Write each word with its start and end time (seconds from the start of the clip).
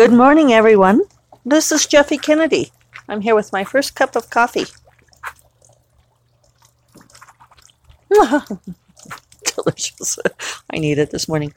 Good 0.00 0.14
morning, 0.14 0.50
everyone. 0.50 1.02
This 1.44 1.70
is 1.70 1.84
Jeffe 1.84 2.16
Kennedy. 2.22 2.72
I'm 3.06 3.20
here 3.20 3.34
with 3.34 3.52
my 3.52 3.64
first 3.64 3.94
cup 3.94 4.16
of 4.16 4.30
coffee. 4.30 4.64
Delicious. 9.44 10.18
I 10.72 10.78
need 10.78 10.96
it 10.96 11.10
this 11.10 11.28
morning. 11.28 11.52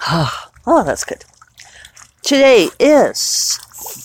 Oh, 0.66 0.82
that's 0.82 1.04
good. 1.04 1.24
Today 2.22 2.70
is 2.80 3.56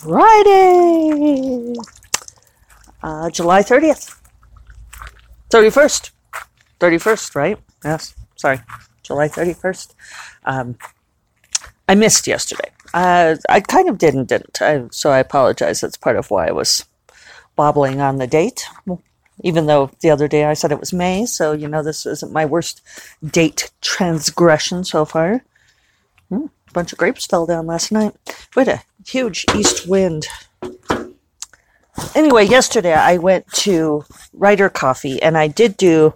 Friday, 0.04 1.74
uh, 3.02 3.32
July 3.32 3.64
30th. 3.64 4.16
31st. 5.50 6.12
31st, 6.80 7.36
right? 7.36 7.58
Yes. 7.84 8.14
Sorry. 8.36 8.60
July 9.02 9.28
31st. 9.28 9.96
Um, 10.46 10.78
I 11.88 11.96
missed 11.96 12.28
yesterday. 12.28 12.72
Uh, 12.94 13.36
I 13.50 13.62
kind 13.62 13.90
of 13.90 13.98
didn't, 13.98 14.26
didn't. 14.26 14.62
I, 14.62 14.84
so 14.92 15.12
I 15.12 15.20
apologize. 15.20 15.82
That's 15.82 15.98
part 15.98 16.16
of 16.16 16.30
why 16.30 16.48
I 16.48 16.52
was 16.52 16.86
wobbling 17.58 18.02
on 18.02 18.18
the 18.18 18.28
date. 18.28 18.66
Even 19.44 19.68
though 19.68 19.92
the 20.02 20.10
other 20.10 20.28
day 20.28 20.46
I 20.46 20.54
said 20.54 20.72
it 20.72 20.80
was 20.80 20.94
May, 20.94 21.26
so 21.26 21.52
you 21.52 21.68
know 21.68 21.84
this 21.84 22.06
isn't 22.06 22.34
my 22.34 22.46
worst 22.46 22.82
date 23.24 23.72
transgression 23.82 24.84
so 24.84 25.06
far. 25.06 25.44
Hmm, 26.30 26.48
a 26.70 26.72
bunch 26.74 26.92
of 26.92 26.98
grapes 26.98 27.26
fell 27.26 27.46
down 27.46 27.68
last 27.68 27.92
night. 27.92 28.16
We 28.56 28.62
had 28.62 28.68
a 28.68 28.84
huge 29.06 29.46
east 29.56 29.88
wind. 29.88 30.26
Anyway, 32.16 32.46
yesterday 32.46 32.94
I 32.94 33.18
went 33.18 33.48
to 33.54 34.06
Writer 34.34 34.70
Coffee 34.70 35.22
and 35.22 35.38
I 35.38 35.48
did 35.48 35.78
do 35.78 36.16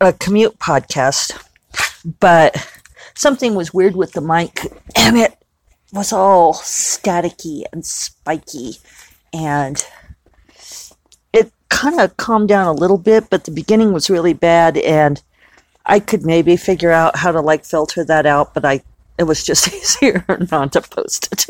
a 0.00 0.12
commute 0.12 0.58
podcast, 0.58 1.40
but 2.20 2.81
something 3.14 3.54
was 3.54 3.74
weird 3.74 3.96
with 3.96 4.12
the 4.12 4.20
mic 4.20 4.60
and 4.96 5.16
it 5.16 5.36
was 5.92 6.12
all 6.12 6.54
staticky 6.54 7.64
and 7.72 7.84
spiky 7.84 8.78
and 9.32 9.86
it 11.32 11.52
kind 11.68 12.00
of 12.00 12.16
calmed 12.16 12.48
down 12.48 12.66
a 12.66 12.72
little 12.72 12.98
bit, 12.98 13.30
but 13.30 13.44
the 13.44 13.50
beginning 13.50 13.92
was 13.92 14.10
really 14.10 14.34
bad 14.34 14.76
and 14.78 15.22
I 15.84 16.00
could 16.00 16.24
maybe 16.24 16.56
figure 16.56 16.92
out 16.92 17.16
how 17.16 17.32
to 17.32 17.40
like 17.40 17.64
filter 17.64 18.04
that 18.04 18.26
out, 18.26 18.54
but 18.54 18.64
I 18.64 18.82
it 19.18 19.24
was 19.24 19.44
just 19.44 19.68
easier 19.74 20.24
not 20.50 20.72
to 20.72 20.80
post 20.80 21.28
it. 21.32 21.46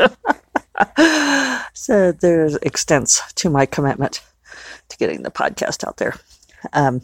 so 1.75 2.13
there's 2.13 2.57
extents 2.57 3.33
to 3.35 3.51
my 3.51 3.67
commitment 3.67 4.23
to 4.89 4.97
getting 4.97 5.23
the 5.23 5.31
podcast 5.31 5.87
out 5.87 5.97
there. 5.99 6.15
Um, 6.73 7.03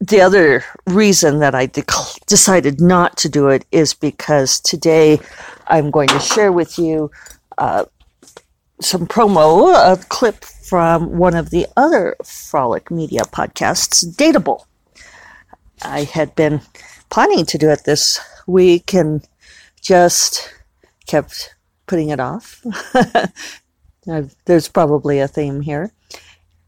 the 0.00 0.20
other 0.20 0.64
reason 0.86 1.38
that 1.38 1.54
I 1.54 1.66
de- 1.66 1.84
decided 2.26 2.80
not 2.80 3.16
to 3.18 3.28
do 3.28 3.48
it 3.48 3.64
is 3.72 3.94
because 3.94 4.60
today 4.60 5.20
I'm 5.68 5.90
going 5.90 6.08
to 6.08 6.18
share 6.20 6.52
with 6.52 6.78
you 6.78 7.10
uh, 7.58 7.84
some 8.80 9.06
promo, 9.06 9.72
a 9.74 9.96
clip 10.08 10.44
from 10.44 11.18
one 11.18 11.34
of 11.34 11.50
the 11.50 11.66
other 11.76 12.16
Frolic 12.24 12.90
Media 12.90 13.22
podcasts, 13.22 14.04
Dateable. 14.16 14.64
I 15.82 16.04
had 16.04 16.34
been 16.34 16.60
planning 17.10 17.46
to 17.46 17.58
do 17.58 17.70
it 17.70 17.84
this 17.84 18.20
week 18.46 18.94
and 18.94 19.26
just 19.80 20.52
kept 21.06 21.54
putting 21.86 22.08
it 22.08 22.20
off. 22.20 22.64
There's 24.46 24.68
probably 24.68 25.20
a 25.20 25.28
theme 25.28 25.60
here. 25.60 25.92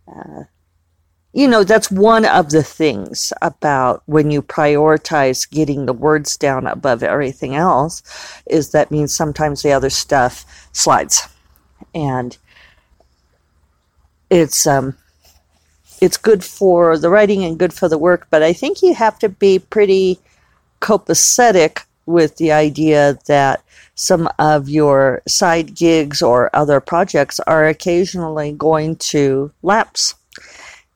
Uh, 0.08 0.44
you 1.36 1.46
know, 1.46 1.64
that's 1.64 1.90
one 1.90 2.24
of 2.24 2.48
the 2.48 2.62
things 2.62 3.30
about 3.42 4.02
when 4.06 4.30
you 4.30 4.40
prioritize 4.40 5.48
getting 5.48 5.84
the 5.84 5.92
words 5.92 6.34
down 6.34 6.66
above 6.66 7.02
everything 7.02 7.54
else, 7.54 8.02
is 8.46 8.70
that 8.70 8.90
means 8.90 9.14
sometimes 9.14 9.60
the 9.60 9.70
other 9.70 9.90
stuff 9.90 10.46
slides. 10.72 11.28
And 11.94 12.38
it's 14.30 14.66
um 14.66 14.96
it's 16.00 16.16
good 16.16 16.42
for 16.42 16.96
the 16.96 17.10
writing 17.10 17.44
and 17.44 17.58
good 17.58 17.74
for 17.74 17.86
the 17.86 17.98
work, 17.98 18.28
but 18.30 18.42
I 18.42 18.54
think 18.54 18.80
you 18.80 18.94
have 18.94 19.18
to 19.18 19.28
be 19.28 19.58
pretty 19.58 20.18
copacetic 20.80 21.84
with 22.06 22.36
the 22.36 22.50
idea 22.50 23.18
that 23.26 23.62
some 23.94 24.26
of 24.38 24.70
your 24.70 25.20
side 25.28 25.74
gigs 25.74 26.22
or 26.22 26.48
other 26.56 26.80
projects 26.80 27.40
are 27.40 27.66
occasionally 27.66 28.52
going 28.52 28.96
to 28.96 29.52
lapse. 29.62 30.14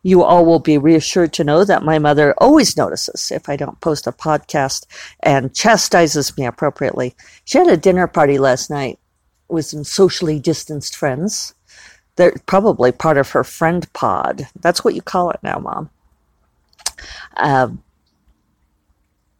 You 0.02 0.22
all 0.22 0.46
will 0.46 0.60
be 0.60 0.78
reassured 0.78 1.32
to 1.34 1.44
know 1.44 1.64
that 1.64 1.82
my 1.82 1.98
mother 1.98 2.34
always 2.38 2.76
notices 2.76 3.30
if 3.30 3.48
I 3.48 3.56
don't 3.56 3.80
post 3.80 4.06
a 4.06 4.12
podcast 4.12 4.86
and 5.22 5.54
chastises 5.54 6.36
me 6.38 6.46
appropriately. 6.46 7.14
She 7.44 7.58
had 7.58 7.68
a 7.68 7.76
dinner 7.76 8.06
party 8.06 8.38
last 8.38 8.70
night 8.70 8.98
with 9.48 9.66
some 9.66 9.84
socially 9.84 10.40
distanced 10.40 10.96
friends. 10.96 11.54
They're 12.16 12.34
probably 12.46 12.92
part 12.92 13.18
of 13.18 13.30
her 13.30 13.44
friend 13.44 13.90
pod. 13.92 14.48
That's 14.58 14.84
what 14.84 14.94
you 14.94 15.02
call 15.02 15.30
it 15.30 15.40
now, 15.42 15.58
Mom. 15.58 15.90
Um, 17.36 17.82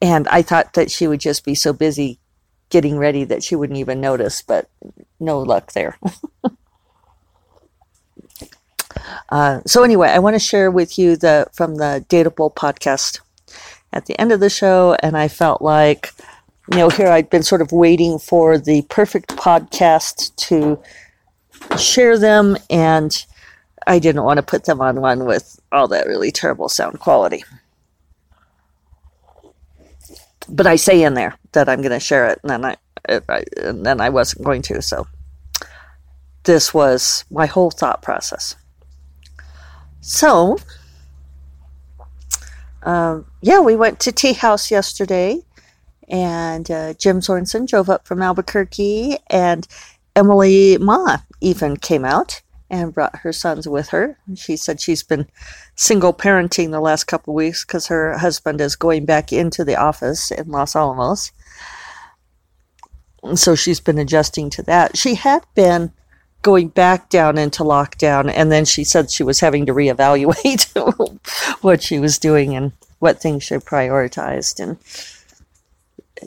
and 0.03 0.29
I 0.29 0.43
thought 0.43 0.75
that 0.75 0.91
she 0.91 1.07
would 1.07 1.21
just 1.21 1.45
be 1.45 1.55
so 1.55 1.73
busy 1.73 2.19
getting 2.71 2.97
ready 2.99 3.25
that 3.25 3.43
she 3.43 3.57
wouldn't 3.57 3.79
even 3.79 4.01
notice, 4.01 4.43
but 4.43 4.69
no 5.19 5.41
luck 5.41 5.73
there. 5.73 5.99
uh, 9.31 9.61
so 9.67 9.83
anyway, 9.83 10.09
I 10.09 10.19
want 10.19 10.35
to 10.35 10.41
share 10.41 10.71
with 10.71 10.99
you 10.99 11.17
the 11.17 11.47
from 11.53 11.77
the 11.77 12.05
Dateable 12.09 12.55
podcast 12.55 13.21
at 13.93 14.07
the 14.07 14.19
end 14.21 14.33
of 14.33 14.41
the 14.41 14.51
show, 14.51 14.97
and 15.03 15.17
I 15.17 15.29
felt 15.29 15.63
like, 15.63 16.13
you 16.71 16.79
know, 16.79 16.89
here 16.89 17.09
I'd 17.09 17.31
been 17.31 17.43
sort 17.43 17.63
of 17.63 17.73
waiting 17.73 18.19
for 18.19 18.59
the 18.59 18.83
perfect 18.83 19.37
podcast 19.37 20.35
to 20.49 20.81
share 21.79 22.19
them, 22.19 22.57
and 22.69 23.25
I 23.87 23.99
didn't 23.99 24.25
want 24.25 24.39
to 24.39 24.43
put 24.43 24.65
them 24.65 24.81
on 24.81 25.01
one 25.01 25.25
with 25.25 25.59
all 25.73 25.89
that 25.89 26.07
really 26.07 26.31
terrible 26.31 26.69
sound 26.69 27.01
quality 27.01 27.45
but 30.51 30.67
I 30.67 30.77
say 30.77 31.03
in 31.03 31.15
there 31.15 31.37
that 31.53 31.69
I'm 31.69 31.81
going 31.81 31.93
to 31.93 32.01
share 32.01 32.27
it, 32.29 32.41
and 32.43 32.51
then 32.51 32.65
I, 32.65 32.77
I, 33.29 33.45
and 33.57 33.87
then 33.87 34.01
I 34.01 34.11
wasn't 34.11 34.45
going 34.45 34.63
to. 34.63 34.83
So 34.83 35.07
this 36.45 36.75
was 36.75 37.25
my 37.31 37.47
whole 37.47 37.71
thought 37.71 38.03
process. 38.03 38.57
So, 40.01 40.59
um, 42.83 43.27
yeah, 43.43 43.61
we 43.61 43.77
went 43.77 44.01
to 44.01 44.13
Tea 44.13 44.33
House 44.33 44.71
yesterday, 44.71 45.41
and 46.09 46.71
uh, 46.71 46.95
Jim 46.95 47.21
Sorensen 47.21 47.67
drove 47.67 47.91
up 47.91 48.07
from 48.07 48.23
Albuquerque, 48.23 49.19
and 49.29 49.67
Emily 50.17 50.79
Mah 50.79 51.19
even 51.41 51.77
came 51.77 52.05
out 52.05 52.43
and 52.71 52.95
brought 52.95 53.17
her 53.17 53.33
sons 53.33 53.69
with 53.69 53.89
her. 53.89 54.17
She 54.37 54.57
said 54.57 54.81
she's 54.81 55.03
been 55.03 55.27
single 55.75 56.15
parenting 56.15 56.71
the 56.71 56.81
last 56.81 57.05
couple 57.05 57.35
weeks 57.35 57.65
because 57.65 57.89
her 57.89 58.17
husband 58.17 58.61
is 58.61 58.77
going 58.77 59.05
back 59.05 59.33
into 59.33 59.65
the 59.65 59.77
office 59.77 60.31
in 60.31 60.49
Los 60.49 60.77
Alamos. 60.77 61.33
So 63.35 63.55
she's 63.55 63.81
been 63.81 63.99
adjusting 63.99 64.51
to 64.51 64.63
that. 64.63 64.97
She 64.97 65.17
had 65.17 65.45
been 65.55 65.93
going 66.43 66.69
back 66.69 67.09
down 67.09 67.39
into 67.39 67.63
lockdown, 67.63 68.33
and 68.35 68.51
then 68.51 68.65
she 68.65 68.85
said 68.85 69.11
she 69.11 69.23
was 69.23 69.41
having 69.41 69.67
to 69.67 69.75
reevaluate 69.75 70.69
what 71.63 71.83
she 71.83 71.99
was 71.99 72.19
doing 72.19 72.55
and 72.55 72.73
what 72.99 73.21
things 73.21 73.45
she 73.45 73.55
prioritized. 73.57 74.61
And 74.61 74.77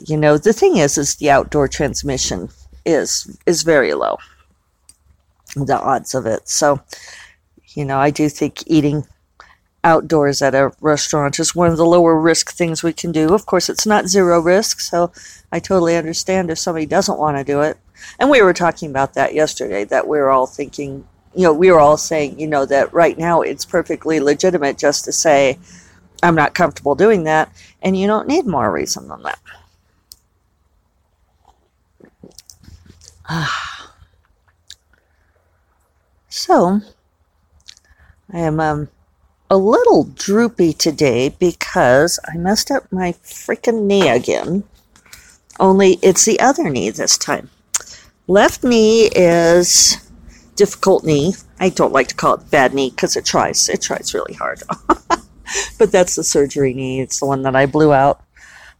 you 0.08 0.16
know, 0.16 0.38
the 0.38 0.52
thing 0.52 0.76
is, 0.76 0.98
is 0.98 1.16
the 1.16 1.30
outdoor 1.30 1.68
transmission 1.68 2.48
is 2.84 3.38
is 3.46 3.62
very 3.62 3.94
low 3.94 4.18
the 5.56 5.78
odds 5.78 6.14
of 6.14 6.26
it. 6.26 6.48
So, 6.48 6.80
you 7.74 7.84
know, 7.84 7.98
I 7.98 8.10
do 8.10 8.28
think 8.28 8.64
eating 8.66 9.04
outdoors 9.82 10.40
at 10.40 10.54
a 10.54 10.72
restaurant 10.80 11.38
is 11.38 11.54
one 11.54 11.70
of 11.70 11.76
the 11.76 11.84
lower 11.84 12.18
risk 12.18 12.52
things 12.52 12.82
we 12.82 12.92
can 12.92 13.12
do. 13.12 13.34
Of 13.34 13.46
course, 13.46 13.68
it's 13.68 13.86
not 13.86 14.08
zero 14.08 14.40
risk, 14.40 14.80
so 14.80 15.12
I 15.52 15.60
totally 15.60 15.96
understand 15.96 16.50
if 16.50 16.58
somebody 16.58 16.86
doesn't 16.86 17.18
want 17.18 17.36
to 17.36 17.44
do 17.44 17.60
it. 17.60 17.78
And 18.18 18.30
we 18.30 18.42
were 18.42 18.52
talking 18.52 18.90
about 18.90 19.14
that 19.14 19.34
yesterday, 19.34 19.84
that 19.84 20.06
we 20.06 20.18
are 20.18 20.30
all 20.30 20.46
thinking, 20.46 21.06
you 21.34 21.42
know, 21.42 21.52
we 21.52 21.70
were 21.70 21.80
all 21.80 21.96
saying, 21.96 22.38
you 22.38 22.46
know, 22.46 22.64
that 22.66 22.92
right 22.92 23.18
now 23.18 23.42
it's 23.42 23.64
perfectly 23.64 24.20
legitimate 24.20 24.78
just 24.78 25.04
to 25.04 25.12
say, 25.12 25.58
I'm 26.22 26.34
not 26.34 26.54
comfortable 26.54 26.94
doing 26.94 27.24
that, 27.24 27.52
and 27.82 27.98
you 27.98 28.06
don't 28.06 28.28
need 28.28 28.46
more 28.46 28.70
reason 28.72 29.08
than 29.08 29.22
that. 29.22 29.38
Ah. 33.28 33.92
So, 36.28 36.80
I 38.32 38.38
am 38.38 38.58
um, 38.58 38.88
a 39.48 39.56
little 39.56 40.04
droopy 40.04 40.72
today 40.72 41.28
because 41.28 42.18
I 42.26 42.36
messed 42.36 42.70
up 42.70 42.90
my 42.90 43.12
freaking 43.12 43.82
knee 43.82 44.08
again. 44.08 44.64
Only 45.60 45.98
it's 46.02 46.24
the 46.24 46.40
other 46.40 46.68
knee 46.68 46.90
this 46.90 47.16
time. 47.16 47.50
Left 48.26 48.64
knee 48.64 49.06
is 49.14 49.96
difficult 50.56 51.04
knee. 51.04 51.34
I 51.60 51.68
don't 51.68 51.92
like 51.92 52.08
to 52.08 52.14
call 52.14 52.34
it 52.34 52.50
bad 52.50 52.74
knee 52.74 52.90
because 52.90 53.16
it 53.16 53.24
tries. 53.24 53.68
It 53.68 53.82
tries 53.82 54.14
really 54.14 54.34
hard. 54.34 54.62
but 55.78 55.92
that's 55.92 56.16
the 56.16 56.24
surgery 56.24 56.74
knee. 56.74 57.00
It's 57.00 57.20
the 57.20 57.26
one 57.26 57.42
that 57.42 57.54
I 57.54 57.66
blew 57.66 57.92
out 57.92 58.24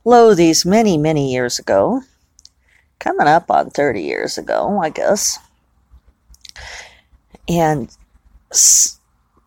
lo, 0.04 0.34
these 0.34 0.64
many, 0.64 0.98
many 0.98 1.32
years 1.32 1.58
ago, 1.58 2.02
coming 2.98 3.26
up 3.26 3.50
on 3.50 3.70
30 3.70 4.02
years 4.02 4.38
ago, 4.38 4.80
I 4.82 4.90
guess. 4.90 5.38
And, 7.48 7.94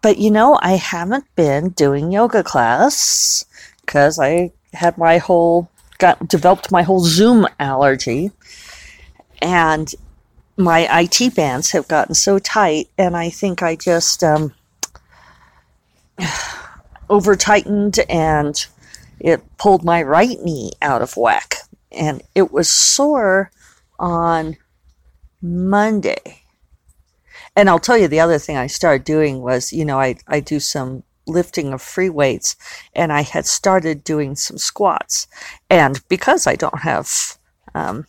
but 0.02 0.18
you 0.18 0.32
know, 0.32 0.60
I 0.62 0.74
haven't 0.74 1.26
been 1.36 1.70
doing 1.70 2.12
yoga 2.12 2.44
class 2.44 3.46
because 3.82 4.20
I 4.20 4.52
had 4.74 4.98
my 4.98 5.18
whole, 5.18 5.70
got 5.98 6.28
developed 6.28 6.72
my 6.72 6.84
whole 6.84 7.02
Zoom 7.02 7.48
allergy. 7.60 8.32
And 9.42 9.94
my 10.58 10.88
IT 11.02 11.36
bands 11.36 11.72
have 11.72 11.88
gotten 11.88 12.16
so 12.16 12.40
tight, 12.40 12.90
and 12.98 13.16
I 13.16 13.30
think 13.30 13.62
I 13.62 13.76
just 13.76 14.24
um, 14.24 14.54
over 17.10 17.36
tightened 17.36 18.00
and 18.10 18.66
it 19.20 19.42
pulled 19.58 19.84
my 19.84 20.02
right 20.04 20.40
knee 20.42 20.72
out 20.82 21.02
of 21.02 21.18
whack. 21.18 21.56
And 21.92 22.22
it 22.36 22.52
was 22.52 22.70
sore 22.70 23.52
on 23.98 24.58
Monday. 25.42 26.44
And 27.56 27.70
I'll 27.70 27.80
tell 27.80 27.98
you 27.98 28.08
the 28.08 28.20
other 28.20 28.38
thing 28.38 28.58
I 28.58 28.68
started 28.68 29.04
doing 29.04 29.42
was, 29.42 29.74
you 29.74 29.84
know, 29.86 30.00
I, 30.00 30.18
I 30.28 30.40
do 30.40 30.60
some 30.60 31.04
lifting 31.26 31.74
of 31.74 31.82
free 31.82 32.10
weights 32.10 32.56
and 32.94 33.12
I 33.12 33.22
had 33.22 33.46
started 33.46 34.04
doing 34.04 34.36
some 34.36 34.58
squats. 34.58 35.28
And 35.70 36.02
because 36.08 36.46
I 36.46 36.56
don't 36.56 36.80
have 36.80 37.38
um, 37.74 38.06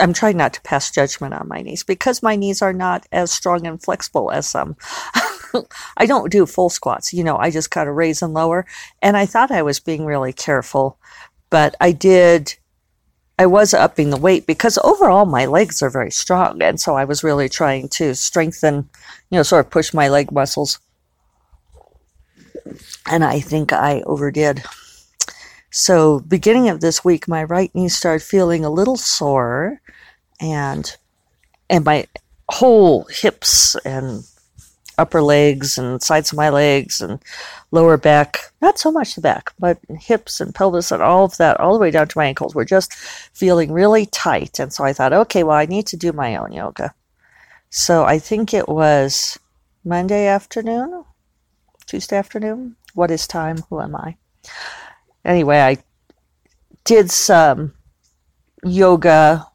I'm 0.00 0.12
trying 0.12 0.36
not 0.36 0.54
to 0.54 0.60
pass 0.62 0.90
judgment 0.90 1.34
on 1.34 1.48
my 1.48 1.60
knees 1.60 1.82
because 1.82 2.22
my 2.22 2.36
knees 2.36 2.62
are 2.62 2.72
not 2.72 3.06
as 3.10 3.32
strong 3.32 3.66
and 3.66 3.82
flexible 3.82 4.30
as 4.30 4.46
some. 4.48 4.76
I 5.96 6.06
don't 6.06 6.30
do 6.30 6.46
full 6.46 6.70
squats, 6.70 7.12
you 7.12 7.24
know, 7.24 7.36
I 7.36 7.50
just 7.50 7.70
kind 7.70 7.88
of 7.88 7.96
raise 7.96 8.22
and 8.22 8.32
lower. 8.32 8.64
And 9.02 9.16
I 9.16 9.26
thought 9.26 9.50
I 9.50 9.62
was 9.62 9.80
being 9.80 10.06
really 10.06 10.32
careful, 10.32 10.98
but 11.50 11.74
I 11.80 11.92
did, 11.92 12.54
I 13.38 13.46
was 13.46 13.74
upping 13.74 14.10
the 14.10 14.16
weight 14.16 14.46
because 14.46 14.78
overall 14.84 15.26
my 15.26 15.46
legs 15.46 15.82
are 15.82 15.90
very 15.90 16.12
strong. 16.12 16.62
And 16.62 16.80
so 16.80 16.94
I 16.94 17.04
was 17.04 17.24
really 17.24 17.48
trying 17.48 17.88
to 17.90 18.14
strengthen, 18.14 18.88
you 19.30 19.36
know, 19.36 19.42
sort 19.42 19.66
of 19.66 19.72
push 19.72 19.92
my 19.92 20.08
leg 20.08 20.30
muscles. 20.30 20.78
And 23.10 23.24
I 23.24 23.40
think 23.40 23.72
I 23.72 24.02
overdid. 24.02 24.62
So, 25.74 26.20
beginning 26.20 26.68
of 26.68 26.82
this 26.82 27.02
week, 27.02 27.26
my 27.26 27.44
right 27.44 27.74
knee 27.74 27.88
started 27.88 28.22
feeling 28.22 28.62
a 28.62 28.70
little 28.70 28.98
sore, 28.98 29.80
and 30.38 30.94
and 31.70 31.82
my 31.82 32.06
whole 32.50 33.04
hips 33.04 33.74
and 33.86 34.22
upper 34.98 35.22
legs 35.22 35.78
and 35.78 36.02
sides 36.02 36.30
of 36.30 36.36
my 36.36 36.50
legs 36.50 37.00
and 37.00 37.20
lower 37.70 37.96
back, 37.96 38.52
not 38.60 38.78
so 38.78 38.92
much 38.92 39.14
the 39.14 39.22
back, 39.22 39.54
but 39.58 39.78
hips 39.98 40.42
and 40.42 40.54
pelvis 40.54 40.92
and 40.92 41.02
all 41.02 41.24
of 41.24 41.38
that, 41.38 41.58
all 41.58 41.72
the 41.72 41.80
way 41.80 41.90
down 41.90 42.06
to 42.06 42.18
my 42.18 42.26
ankles, 42.26 42.54
were 42.54 42.66
just 42.66 42.92
feeling 43.32 43.72
really 43.72 44.04
tight. 44.04 44.58
And 44.60 44.70
so 44.74 44.84
I 44.84 44.92
thought, 44.92 45.14
okay, 45.14 45.42
well, 45.42 45.56
I 45.56 45.64
need 45.64 45.86
to 45.86 45.96
do 45.96 46.12
my 46.12 46.36
own 46.36 46.52
yoga. 46.52 46.92
So 47.70 48.04
I 48.04 48.18
think 48.18 48.52
it 48.52 48.68
was 48.68 49.38
Monday 49.86 50.26
afternoon, 50.26 51.04
Tuesday 51.86 52.16
afternoon. 52.16 52.76
What 52.92 53.10
is 53.10 53.26
time? 53.26 53.64
Who 53.70 53.80
am 53.80 53.96
I? 53.96 54.16
Anyway, 55.24 55.60
I 55.60 55.78
did 56.84 57.10
some 57.10 57.74
yoga 58.64 59.46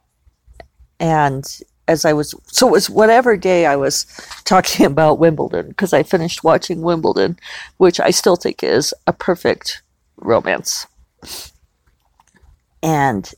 and 1.00 1.46
as 1.88 2.04
I 2.04 2.12
was, 2.14 2.36
so 2.48 2.68
it 2.68 2.72
was 2.72 2.90
whatever 2.90 3.38
day 3.38 3.66
I 3.66 3.76
was 3.76 4.06
talking 4.44 4.86
about 4.92 5.20
Wimbledon 5.20 5.70
because 5.70 5.94
I 5.94 6.04
finished 6.04 6.44
watching 6.44 6.82
Wimbledon, 6.82 7.40
which 7.78 8.00
I 8.00 8.10
still 8.12 8.36
think 8.36 8.64
is 8.64 8.94
a 9.06 9.14
perfect 9.14 9.82
romance. 10.18 10.86
And 12.84 13.32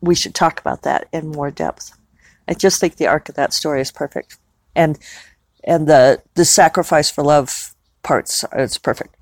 we 0.00 0.14
should 0.14 0.34
talk 0.34 0.60
about 0.60 0.82
that 0.82 1.08
in 1.12 1.28
more 1.28 1.50
depth. 1.50 1.96
I 2.48 2.54
just 2.54 2.80
think 2.80 2.96
the 2.96 3.06
arc 3.06 3.28
of 3.28 3.36
that 3.36 3.52
story 3.52 3.80
is 3.80 3.92
perfect. 3.92 4.36
And 4.74 4.98
and 5.64 5.86
the 5.86 6.22
the 6.34 6.44
sacrifice 6.44 7.10
for 7.10 7.22
love 7.22 7.74
parts 8.02 8.44
it's 8.52 8.78
perfect 8.78 9.14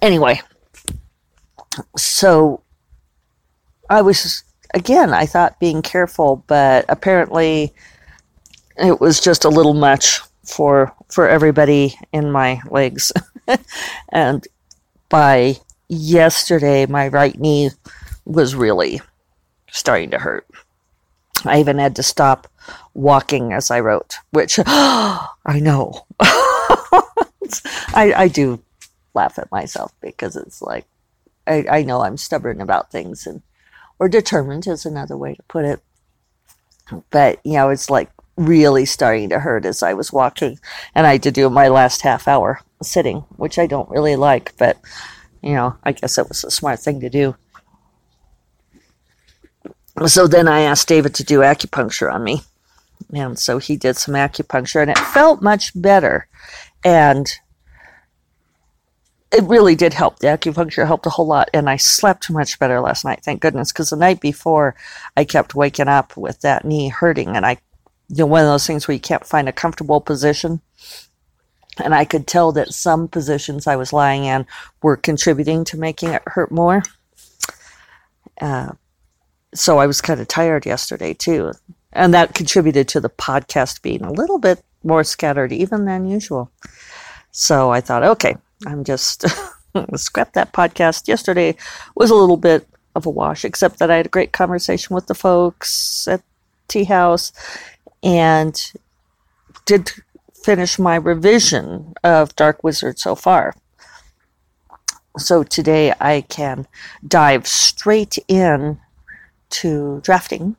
anyway, 0.00 0.40
so 1.96 2.62
I 3.88 4.02
was 4.02 4.44
again. 4.74 5.12
I 5.12 5.26
thought 5.26 5.60
being 5.60 5.82
careful, 5.82 6.44
but 6.46 6.84
apparently 6.88 7.72
it 8.76 9.00
was 9.00 9.20
just 9.20 9.44
a 9.44 9.48
little 9.48 9.74
much 9.74 10.20
for 10.44 10.92
for 11.08 11.28
everybody 11.28 11.96
in 12.12 12.30
my 12.30 12.60
legs. 12.70 13.12
and 14.10 14.46
by 15.08 15.56
yesterday, 15.88 16.86
my 16.86 17.08
right 17.08 17.38
knee 17.38 17.70
was 18.24 18.54
really 18.54 19.00
starting 19.70 20.10
to 20.10 20.18
hurt. 20.18 20.46
I 21.44 21.60
even 21.60 21.78
had 21.78 21.96
to 21.96 22.02
stop 22.02 22.46
walking 22.94 23.52
as 23.52 23.70
I 23.70 23.80
wrote, 23.80 24.16
which 24.30 24.58
I 24.66 25.28
know. 25.60 26.06
I, 27.92 28.12
I 28.16 28.28
do 28.28 28.62
laugh 29.14 29.38
at 29.38 29.50
myself 29.50 29.92
because 30.00 30.36
it's 30.36 30.62
like 30.62 30.86
I, 31.46 31.66
I 31.70 31.82
know 31.82 32.02
I'm 32.02 32.16
stubborn 32.16 32.60
about 32.60 32.90
things 32.90 33.26
and 33.26 33.42
or 33.98 34.08
determined 34.08 34.66
is 34.66 34.86
another 34.86 35.16
way 35.16 35.34
to 35.34 35.42
put 35.44 35.64
it. 35.64 35.80
But 37.10 37.38
you 37.44 37.54
know, 37.54 37.68
it's 37.68 37.90
like 37.90 38.10
really 38.36 38.86
starting 38.86 39.28
to 39.28 39.40
hurt 39.40 39.66
as 39.66 39.82
I 39.82 39.94
was 39.94 40.12
walking 40.12 40.58
and 40.94 41.06
I 41.06 41.12
had 41.12 41.22
to 41.24 41.30
do 41.30 41.50
my 41.50 41.68
last 41.68 42.02
half 42.02 42.26
hour 42.26 42.60
sitting, 42.82 43.18
which 43.36 43.58
I 43.58 43.66
don't 43.66 43.90
really 43.90 44.16
like, 44.16 44.56
but 44.56 44.78
you 45.42 45.52
know, 45.54 45.76
I 45.84 45.92
guess 45.92 46.18
it 46.18 46.28
was 46.28 46.44
a 46.44 46.50
smart 46.50 46.80
thing 46.80 47.00
to 47.00 47.10
do. 47.10 47.36
So 50.06 50.26
then 50.26 50.48
I 50.48 50.60
asked 50.60 50.88
David 50.88 51.14
to 51.16 51.24
do 51.24 51.40
acupuncture 51.40 52.12
on 52.12 52.24
me. 52.24 52.42
And 53.12 53.38
so 53.38 53.58
he 53.58 53.76
did 53.76 53.96
some 53.96 54.14
acupuncture 54.14 54.80
and 54.80 54.90
it 54.90 54.98
felt 54.98 55.42
much 55.42 55.72
better. 55.74 56.26
And 56.84 57.30
it 59.32 59.44
really 59.44 59.76
did 59.76 59.94
help. 59.94 60.18
The 60.18 60.26
acupuncture 60.26 60.86
helped 60.86 61.06
a 61.06 61.10
whole 61.10 61.26
lot, 61.26 61.50
and 61.54 61.70
I 61.70 61.76
slept 61.76 62.30
much 62.30 62.58
better 62.58 62.80
last 62.80 63.04
night. 63.04 63.20
Thank 63.22 63.40
goodness, 63.40 63.72
because 63.72 63.90
the 63.90 63.96
night 63.96 64.20
before, 64.20 64.74
I 65.16 65.24
kept 65.24 65.54
waking 65.54 65.88
up 65.88 66.16
with 66.16 66.40
that 66.40 66.64
knee 66.64 66.88
hurting, 66.88 67.36
and 67.36 67.46
I, 67.46 67.58
you 68.08 68.16
know, 68.18 68.26
one 68.26 68.40
of 68.42 68.48
those 68.48 68.66
things 68.66 68.88
where 68.88 68.94
you 68.94 69.00
can't 69.00 69.24
find 69.24 69.48
a 69.48 69.52
comfortable 69.52 70.00
position, 70.00 70.60
and 71.82 71.94
I 71.94 72.04
could 72.04 72.26
tell 72.26 72.50
that 72.52 72.74
some 72.74 73.06
positions 73.06 73.66
I 73.66 73.76
was 73.76 73.92
lying 73.92 74.24
in 74.24 74.46
were 74.82 74.96
contributing 74.96 75.64
to 75.66 75.78
making 75.78 76.10
it 76.10 76.22
hurt 76.26 76.50
more. 76.50 76.82
Uh, 78.40 78.72
so 79.54 79.78
I 79.78 79.86
was 79.86 80.00
kind 80.00 80.20
of 80.20 80.26
tired 80.26 80.66
yesterday 80.66 81.14
too, 81.14 81.52
and 81.92 82.12
that 82.14 82.34
contributed 82.34 82.88
to 82.88 83.00
the 83.00 83.10
podcast 83.10 83.82
being 83.82 84.02
a 84.02 84.12
little 84.12 84.38
bit 84.38 84.62
more 84.82 85.04
scattered 85.04 85.52
even 85.52 85.84
than 85.84 86.06
usual. 86.06 86.50
So 87.30 87.70
I 87.70 87.80
thought, 87.80 88.02
okay, 88.02 88.36
I'm 88.66 88.84
just 88.84 89.24
scrap 89.96 90.32
that 90.34 90.52
podcast. 90.52 91.08
Yesterday 91.08 91.56
was 91.94 92.10
a 92.10 92.14
little 92.14 92.36
bit 92.36 92.66
of 92.94 93.06
a 93.06 93.10
wash, 93.10 93.44
except 93.44 93.78
that 93.78 93.90
I 93.90 93.96
had 93.96 94.06
a 94.06 94.10
great 94.10 94.32
conversation 94.32 94.94
with 94.94 95.06
the 95.06 95.14
folks 95.14 96.06
at 96.08 96.22
Tea 96.68 96.84
House 96.84 97.32
and 98.02 98.72
did 99.66 99.90
finish 100.42 100.78
my 100.78 100.96
revision 100.96 101.94
of 102.02 102.34
Dark 102.36 102.64
Wizard 102.64 102.98
so 102.98 103.14
far. 103.14 103.54
So 105.18 105.42
today 105.42 105.92
I 106.00 106.22
can 106.22 106.66
dive 107.06 107.46
straight 107.46 108.18
in 108.28 108.80
to 109.50 110.00
drafting. 110.02 110.56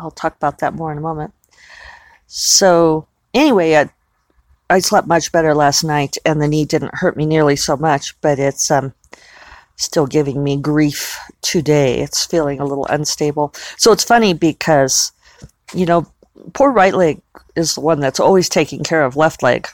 I'll 0.00 0.10
talk 0.10 0.36
about 0.36 0.58
that 0.58 0.74
more 0.74 0.92
in 0.92 0.98
a 0.98 1.02
moment. 1.02 1.32
So 2.26 3.06
anyway, 3.32 3.76
I 3.76 3.90
I 4.68 4.80
slept 4.80 5.06
much 5.06 5.30
better 5.32 5.54
last 5.54 5.84
night, 5.84 6.16
and 6.24 6.40
the 6.40 6.48
knee 6.48 6.64
didn't 6.64 6.94
hurt 6.94 7.16
me 7.16 7.26
nearly 7.26 7.56
so 7.56 7.76
much, 7.76 8.20
but 8.20 8.38
it's 8.38 8.70
um, 8.70 8.92
still 9.76 10.06
giving 10.06 10.42
me 10.42 10.56
grief 10.56 11.18
today. 11.42 12.00
It's 12.00 12.26
feeling 12.26 12.60
a 12.60 12.64
little 12.64 12.86
unstable. 12.86 13.54
So 13.76 13.92
it's 13.92 14.04
funny 14.04 14.34
because, 14.34 15.12
you 15.72 15.86
know, 15.86 16.06
poor 16.52 16.70
right 16.70 16.94
leg 16.94 17.20
is 17.54 17.74
the 17.74 17.80
one 17.80 18.00
that's 18.00 18.20
always 18.20 18.48
taking 18.48 18.82
care 18.82 19.04
of 19.04 19.16
left 19.16 19.42
leg. 19.42 19.68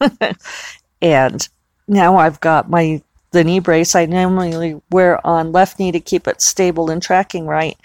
and 1.02 1.48
now 1.86 2.16
I've 2.16 2.40
got 2.40 2.70
my 2.70 3.02
the 3.32 3.44
knee 3.44 3.58
brace 3.58 3.96
I 3.96 4.06
normally 4.06 4.80
wear 4.90 5.24
on 5.26 5.50
left 5.50 5.80
knee 5.80 5.90
to 5.90 5.98
keep 5.98 6.28
it 6.28 6.40
stable 6.40 6.88
and 6.88 7.02
tracking 7.02 7.46
right 7.46 7.76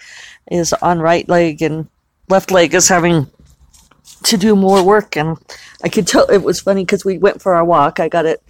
is 0.51 0.73
on 0.73 0.99
right 0.99 1.27
leg 1.27 1.63
and 1.63 1.87
left 2.29 2.51
leg 2.51 2.75
is 2.75 2.87
having 2.87 3.25
to 4.23 4.37
do 4.37 4.55
more 4.55 4.83
work. 4.83 5.15
And 5.15 5.37
I 5.83 5.89
could 5.89 6.07
tell 6.07 6.29
it 6.29 6.43
was 6.43 6.61
funny 6.61 6.83
because 6.83 7.05
we 7.05 7.17
went 7.17 7.41
for 7.41 7.55
our 7.55 7.65
walk. 7.65 7.99
I 7.99 8.09
got 8.09 8.25
it, 8.25 8.43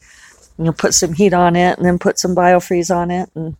you 0.57 0.65
know, 0.65 0.73
put 0.73 0.93
some 0.93 1.13
heat 1.13 1.33
on 1.33 1.55
it 1.55 1.77
and 1.77 1.85
then 1.85 1.99
put 1.99 2.19
some 2.19 2.35
biofreeze 2.35 2.95
on 2.95 3.11
it 3.11 3.29
and 3.35 3.55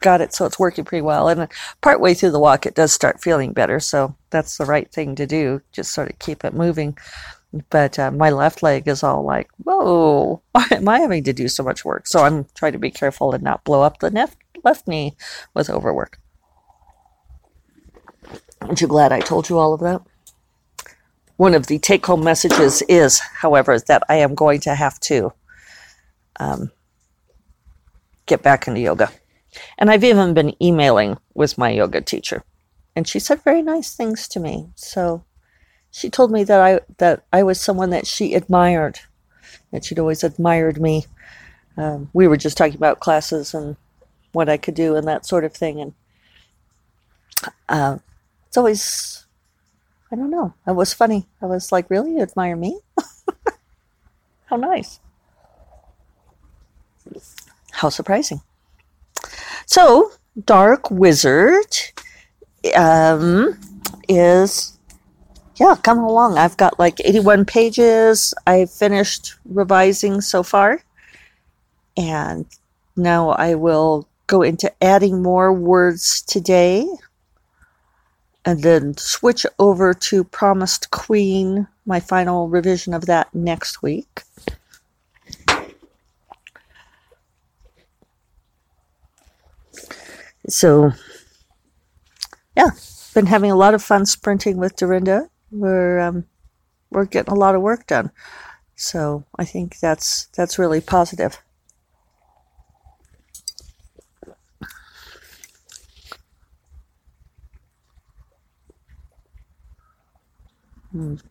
got 0.00 0.20
it 0.20 0.34
so 0.34 0.44
it's 0.44 0.58
working 0.58 0.84
pretty 0.84 1.02
well. 1.02 1.28
And 1.28 1.48
partway 1.80 2.14
through 2.14 2.32
the 2.32 2.40
walk, 2.40 2.66
it 2.66 2.74
does 2.74 2.92
start 2.92 3.22
feeling 3.22 3.52
better. 3.52 3.80
So 3.80 4.14
that's 4.30 4.56
the 4.56 4.66
right 4.66 4.90
thing 4.90 5.14
to 5.16 5.26
do. 5.26 5.62
Just 5.72 5.92
sort 5.92 6.10
of 6.10 6.18
keep 6.18 6.44
it 6.44 6.54
moving. 6.54 6.96
But 7.68 7.98
uh, 7.98 8.10
my 8.10 8.30
left 8.30 8.62
leg 8.62 8.88
is 8.88 9.02
all 9.02 9.24
like, 9.24 9.50
whoa, 9.62 10.42
why 10.52 10.66
am 10.70 10.88
I 10.88 11.00
having 11.00 11.24
to 11.24 11.32
do 11.32 11.48
so 11.48 11.62
much 11.62 11.84
work? 11.84 12.06
So 12.06 12.24
I'm 12.24 12.46
trying 12.54 12.72
to 12.72 12.78
be 12.78 12.90
careful 12.90 13.32
and 13.32 13.42
not 13.42 13.64
blow 13.64 13.82
up 13.82 13.98
the 13.98 14.10
left, 14.10 14.38
left 14.64 14.88
knee 14.88 15.14
with 15.54 15.68
overwork. 15.68 16.18
Aren't 18.62 18.80
you 18.80 18.86
glad 18.86 19.12
I 19.12 19.20
told 19.20 19.48
you 19.48 19.58
all 19.58 19.74
of 19.74 19.80
that? 19.80 20.02
One 21.42 21.56
of 21.56 21.66
the 21.66 21.80
take 21.80 22.06
home 22.06 22.22
messages 22.22 22.82
is, 22.82 23.18
however, 23.18 23.76
that 23.88 24.04
I 24.08 24.14
am 24.18 24.36
going 24.36 24.60
to 24.60 24.76
have 24.76 25.00
to 25.00 25.32
um, 26.38 26.70
get 28.26 28.44
back 28.44 28.68
into 28.68 28.78
yoga. 28.78 29.10
And 29.76 29.90
I've 29.90 30.04
even 30.04 30.34
been 30.34 30.54
emailing 30.62 31.18
with 31.34 31.58
my 31.58 31.70
yoga 31.70 32.00
teacher. 32.00 32.44
And 32.94 33.08
she 33.08 33.18
said 33.18 33.42
very 33.42 33.60
nice 33.60 33.92
things 33.92 34.28
to 34.28 34.38
me. 34.38 34.68
So 34.76 35.24
she 35.90 36.08
told 36.08 36.30
me 36.30 36.44
that 36.44 36.60
I 36.60 36.78
that 36.98 37.24
I 37.32 37.42
was 37.42 37.60
someone 37.60 37.90
that 37.90 38.06
she 38.06 38.34
admired, 38.34 39.00
that 39.72 39.84
she'd 39.84 39.98
always 39.98 40.22
admired 40.22 40.80
me. 40.80 41.06
Um, 41.76 42.08
we 42.12 42.28
were 42.28 42.36
just 42.36 42.56
talking 42.56 42.76
about 42.76 43.00
classes 43.00 43.52
and 43.52 43.74
what 44.30 44.48
I 44.48 44.58
could 44.58 44.76
do 44.76 44.94
and 44.94 45.08
that 45.08 45.26
sort 45.26 45.44
of 45.44 45.52
thing. 45.52 45.80
And 45.80 45.94
uh, 47.68 47.98
it's 48.46 48.56
always, 48.56 49.26
I 50.12 50.16
don't 50.16 50.30
know, 50.30 50.52
it 50.66 50.72
was 50.72 50.92
funny. 50.92 51.26
I 51.40 51.46
was 51.46 51.72
like, 51.72 51.88
really? 51.88 52.12
You 52.12 52.20
admire 52.20 52.54
me? 52.54 52.78
How 54.44 54.56
nice. 54.56 55.00
How 57.70 57.88
surprising. 57.88 58.42
So, 59.64 60.12
Dark 60.44 60.90
Wizard 60.90 61.74
um, 62.76 63.58
is, 64.06 64.78
yeah, 65.56 65.76
come 65.82 66.00
along. 66.00 66.36
I've 66.36 66.58
got 66.58 66.78
like 66.78 67.00
81 67.02 67.46
pages. 67.46 68.34
I've 68.46 68.70
finished 68.70 69.36
revising 69.46 70.20
so 70.20 70.42
far. 70.42 70.82
And 71.96 72.44
now 72.96 73.30
I 73.30 73.54
will 73.54 74.06
go 74.26 74.42
into 74.42 74.70
adding 74.84 75.22
more 75.22 75.54
words 75.54 76.20
today 76.20 76.86
and 78.44 78.62
then 78.62 78.96
switch 78.96 79.46
over 79.58 79.94
to 79.94 80.24
Promised 80.24 80.90
Queen, 80.90 81.68
my 81.86 82.00
final 82.00 82.48
revision 82.48 82.94
of 82.94 83.06
that 83.06 83.32
next 83.34 83.82
week. 83.82 84.22
So, 90.48 90.92
yeah, 92.56 92.70
been 93.14 93.26
having 93.26 93.50
a 93.50 93.56
lot 93.56 93.74
of 93.74 93.82
fun 93.82 94.06
sprinting 94.06 94.56
with 94.56 94.76
Darynda. 94.76 95.28
We're 95.50 96.00
um, 96.00 96.24
we're 96.90 97.04
getting 97.04 97.32
a 97.32 97.36
lot 97.36 97.54
of 97.54 97.62
work 97.62 97.86
done, 97.86 98.10
so 98.74 99.24
I 99.38 99.44
think 99.44 99.78
that's 99.78 100.26
that's 100.36 100.58
really 100.58 100.80
positive. 100.80 101.38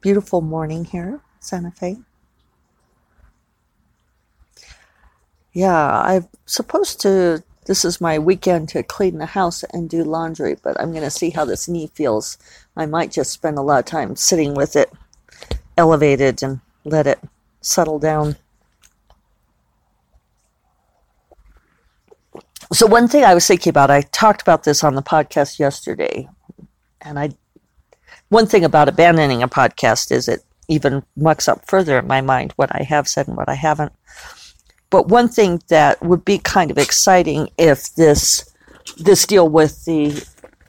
Beautiful 0.02 0.42
morning 0.42 0.86
here, 0.86 1.22
Santa 1.40 1.72
Fe. 1.72 1.98
Yeah, 5.54 6.02
I'm 6.02 6.28
supposed 6.46 7.02
to 7.02 7.44
this 7.66 7.86
is 7.86 8.02
my 8.02 8.18
weekend 8.18 8.70
to 8.70 8.84
clean 8.84 9.18
the 9.18 9.28
house 9.28 9.64
and 9.64 9.90
do 9.90 10.04
laundry, 10.04 10.58
but 10.62 10.80
I'm 10.82 10.92
going 10.92 11.04
to 11.04 11.12
see 11.12 11.30
how 11.30 11.46
this 11.46 11.68
knee 11.68 11.88
feels. 11.94 12.38
I 12.76 12.86
might 12.86 13.12
just 13.12 13.32
spend 13.32 13.58
a 13.58 13.62
lot 13.62 13.80
of 13.80 13.86
time 13.86 14.16
sitting 14.16 14.56
with 14.56 14.76
it 14.76 14.92
elevated 15.78 16.42
and 16.42 16.60
let 16.84 17.06
it 17.08 17.20
settle 17.62 18.00
down. 18.00 18.36
So, 22.74 22.88
one 22.88 23.08
thing 23.08 23.24
I 23.24 23.34
was 23.34 23.46
thinking 23.46 23.70
about, 23.70 23.92
I 23.92 24.02
talked 24.02 24.42
about 24.42 24.64
this 24.64 24.84
on 24.84 24.96
the 24.96 25.02
podcast 25.02 25.60
yesterday, 25.60 26.30
and 27.02 27.20
I, 27.20 27.32
one 28.32 28.48
thing 28.48 28.64
about 28.64 28.88
abandoning 28.88 29.44
a 29.44 29.48
podcast 29.50 30.10
is 30.10 30.30
it 30.30 30.42
even 30.70 31.04
mucks 31.18 31.50
up 31.50 31.68
further 31.68 32.00
in 32.00 32.08
my 32.08 32.22
mind 32.22 32.54
what 32.56 32.74
I 32.74 32.84
have 32.84 33.06
said 33.06 33.28
and 33.28 33.36
what 33.36 33.50
I 33.50 33.56
haven't. 33.56 33.92
But 34.90 35.10
one 35.10 35.28
thing 35.28 35.62
that 35.68 36.02
would 36.02 36.24
be 36.24 36.38
kind 36.38 36.72
of 36.72 36.78
exciting 36.78 37.50
if 37.58 37.94
this 37.96 38.50
this 38.98 39.26
deal 39.26 39.50
with 39.50 39.84
the 39.84 40.26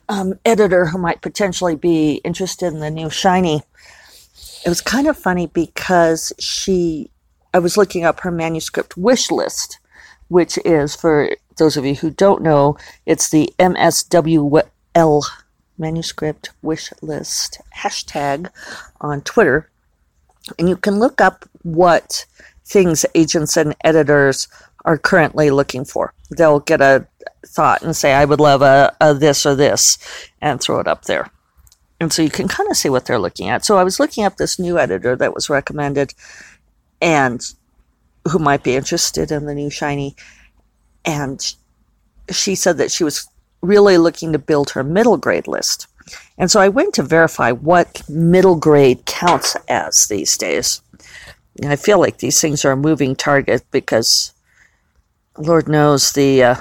um, 0.09 0.41
editor 0.45 0.87
who 0.87 0.99
might 0.99 1.23
potentially 1.23 1.77
be 1.77 2.15
interested 2.25 2.67
in 2.73 2.81
the 2.81 2.91
new 2.91 3.09
shiny, 3.09 3.63
it 4.67 4.69
was 4.69 4.81
kind 4.81 5.07
of 5.07 5.17
funny 5.17 5.47
because 5.47 6.33
she, 6.41 7.11
I 7.55 7.61
was 7.61 7.77
looking 7.77 8.05
up 8.05 8.21
her 8.21 8.33
manuscript 8.33 8.97
wish 8.97 9.31
list, 9.31 9.79
which 10.27 10.59
is 10.65 10.97
for 10.97 11.31
those 11.59 11.77
of 11.77 11.87
you 11.87 11.95
who 11.95 12.11
don't 12.11 12.43
know, 12.43 12.77
it's 13.07 13.31
the 13.31 13.53
MSWL 13.61 15.25
manuscript 15.83 16.51
wish 16.63 16.91
list 17.03 17.61
hashtag 17.77 18.51
on 19.01 19.21
Twitter, 19.21 19.69
and 20.59 20.69
you 20.69 20.77
can 20.77 20.99
look 20.99 21.21
up 21.21 21.45
what 21.63 22.25
things 22.65 23.05
agents 23.15 23.57
and 23.57 23.75
editors 23.85 24.49
are 24.85 24.97
currently 24.97 25.51
looking 25.51 25.85
for. 25.85 26.15
They'll 26.31 26.61
get 26.61 26.81
a 26.81 27.07
thought 27.47 27.83
and 27.83 27.95
say, 27.95 28.15
I 28.15 28.25
would 28.25 28.41
love 28.41 28.63
a, 28.63 28.97
a 29.01 29.13
this 29.13 29.45
or 29.45 29.55
this, 29.55 29.99
and 30.41 30.61
throw 30.61 30.81
it 30.81 30.89
up 30.89 31.05
there. 31.05 31.31
And 32.01 32.13
so 32.13 32.23
you 32.23 32.31
can 32.31 32.49
kind 32.49 32.69
of 32.71 32.77
see 32.77 32.89
what 32.89 33.07
they're 33.07 33.19
looking 33.19 33.49
at. 33.49 33.65
So 33.65 33.77
I 33.77 33.85
was 33.85 34.01
looking 34.01 34.25
up 34.25 34.37
this 34.37 34.59
new 34.59 34.79
editor 34.79 35.15
that 35.17 35.35
was 35.35 35.49
recommended 35.51 36.15
and 37.01 37.41
who 38.29 38.39
might 38.39 38.65
be 38.65 38.75
interested 38.75 39.31
in 39.31 39.47
the 39.47 39.55
new 39.55 39.71
Shiny. 39.71 40.17
And 41.05 41.55
she 42.31 42.55
said 42.57 42.79
that 42.79 42.91
she 42.91 43.05
was 43.05 43.29
really 43.63 43.97
looking 43.97 44.33
to 44.33 44.39
build 44.39 44.71
her 44.71 44.85
middle 44.85 45.17
grade 45.17 45.47
list. 45.47 45.87
And 46.37 46.51
so 46.51 46.61
I 46.61 46.69
went 46.69 46.95
to 46.95 47.03
verify 47.03 47.53
what 47.53 48.03
middle 48.09 48.57
grade 48.57 49.07
counts 49.07 49.57
as 49.69 50.07
these 50.09 50.37
days. 50.37 50.83
I 51.65 51.77
feel 51.77 52.01
like 52.01 52.19
these 52.19 52.41
things 52.41 52.65
are 52.65 52.73
a 52.73 52.77
moving 52.77 53.15
target 53.15 53.63
because 53.71 54.33
Lord 55.39 55.69
knows 55.69 56.13
the 56.13 56.43
uh, 56.43 56.55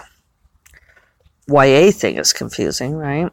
YA 1.48 1.92
thing 1.92 2.18
is 2.18 2.34
confusing, 2.34 2.96
right? 2.96 3.32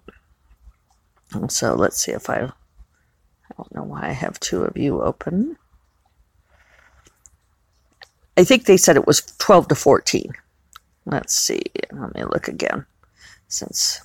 And 1.33 1.53
so 1.53 1.75
let's 1.75 2.03
see 2.03 2.13
if 2.13 2.31
I. 2.31 2.51
I 3.51 3.55
don't 3.57 3.75
know 3.75 3.83
why 3.83 4.09
I 4.09 4.13
have 4.13 4.39
two 4.41 4.63
of 4.63 4.77
you 4.77 5.03
open. 5.03 5.57
I 8.37 8.45
think 8.45 8.65
they 8.65 8.77
said 8.77 8.97
it 8.97 9.07
was 9.07 9.23
12 9.39 9.69
to 9.69 9.75
14. 9.75 10.33
Let's 11.07 11.35
see. 11.35 11.63
Let 11.93 12.15
me 12.15 12.25
look 12.25 12.47
again. 12.47 12.87
Since. 13.49 14.03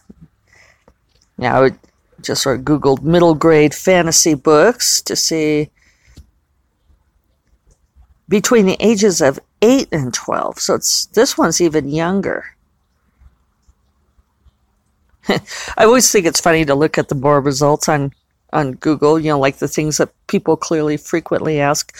Yeah, 1.38 1.60
I 1.60 1.72
just 2.22 2.42
sort 2.44 2.60
of 2.60 2.66
Googled 2.66 3.04
middle 3.04 3.36
grade 3.36 3.74
fantasy 3.74 4.34
books 4.34 5.02
to 5.02 5.16
see 5.16 5.70
between 8.30 8.66
the 8.66 8.78
ages 8.80 9.22
of 9.22 9.40
8 9.62 9.90
and 9.92 10.14
12. 10.14 10.60
So 10.60 10.76
it's 10.76 11.06
this 11.08 11.38
one's 11.38 11.62
even 11.62 11.90
younger. 11.90 12.56
I 15.28 15.86
always 15.86 16.12
think 16.12 16.26
it's 16.26 16.42
funny 16.42 16.66
to 16.66 16.76
look 16.76 16.98
at 16.98 17.10
the 17.10 17.16
more 17.16 17.42
results 17.42 17.88
on 17.88 18.14
on 18.52 18.74
Google, 18.74 19.20
you 19.20 19.30
know, 19.30 19.40
like 19.40 19.58
the 19.58 19.68
things 19.68 19.98
that 19.98 20.14
people 20.28 20.56
clearly 20.56 20.96
frequently 20.96 21.60
ask 21.60 21.96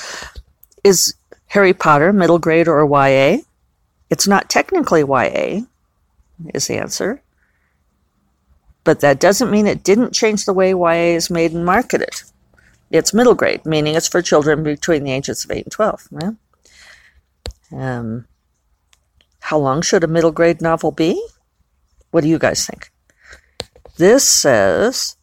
is 0.84 1.16
Harry 1.48 1.74
Potter 1.74 2.14
middle 2.14 2.38
grade 2.38 2.68
or 2.68 2.86
YA? 2.86 3.40
It's 4.12 4.28
not 4.28 4.50
technically 4.50 5.02
YA, 5.02 5.62
is 6.54 6.68
the 6.68 6.76
answer. 6.76 7.23
But 8.84 9.00
that 9.00 9.20
doesn't 9.20 9.52
mean 9.52 9.68
it 9.68 9.84
didn't 9.84 10.14
change 10.14 10.46
the 10.46 10.54
way 10.54 10.72
YA 10.72 11.16
is 11.16 11.30
made 11.30 11.54
and 11.54 11.66
marketed. 11.66 12.22
It's 12.92 13.14
middle 13.14 13.34
grade, 13.34 13.66
meaning 13.66 13.96
it's 13.96 14.08
for 14.08 14.22
children 14.22 14.64
between 14.64 15.04
the 15.04 15.12
ages 15.12 15.46
of 15.46 15.52
8 15.52 15.66
and 15.66 15.72
12. 15.72 16.08
Right? 16.12 16.36
Um, 17.72 18.28
how 19.40 19.58
long 19.58 19.82
should 19.82 20.04
a 20.04 20.08
middle 20.08 20.32
grade 20.32 20.62
novel 20.62 20.92
be? 20.92 21.22
What 22.12 22.22
do 22.22 22.30
you 22.30 22.38
guys 22.38 22.66
think? 22.66 22.92
This 23.98 24.28
says, 24.28 25.18